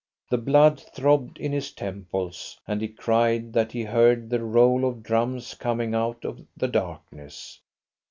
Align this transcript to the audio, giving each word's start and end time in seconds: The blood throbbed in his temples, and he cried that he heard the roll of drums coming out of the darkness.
The 0.31 0.39
blood 0.39 0.79
throbbed 0.79 1.37
in 1.37 1.51
his 1.51 1.71
temples, 1.73 2.59
and 2.67 2.81
he 2.81 2.87
cried 2.87 3.53
that 3.53 3.71
he 3.71 3.83
heard 3.83 4.31
the 4.31 4.43
roll 4.43 4.83
of 4.83 5.03
drums 5.03 5.53
coming 5.53 5.93
out 5.93 6.25
of 6.25 6.43
the 6.57 6.67
darkness. 6.69 7.59